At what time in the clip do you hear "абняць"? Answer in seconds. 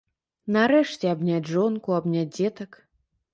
1.15-1.43, 1.99-2.25